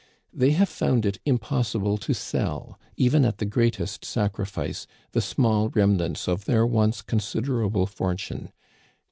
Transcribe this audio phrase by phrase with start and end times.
[0.33, 5.69] They have found it impossible to sell, even at the greatest sac rifice, the small
[5.69, 8.51] remnants of their once considerable for tune.